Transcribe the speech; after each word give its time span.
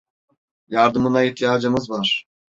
Yardımına 0.67 1.23
ihtiyacımız 1.23 1.89
var. 1.89 2.25